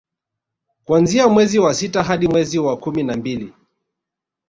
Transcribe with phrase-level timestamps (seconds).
[0.85, 3.53] kuanzia mwezi wa sita hadi mwezi wa kumi na mbili